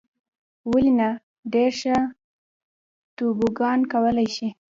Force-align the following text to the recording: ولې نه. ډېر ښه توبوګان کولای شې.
ولې 0.71 0.91
نه. 0.99 1.09
ډېر 1.53 1.71
ښه 1.79 1.97
توبوګان 3.17 3.79
کولای 3.91 4.27
شې. 4.35 4.47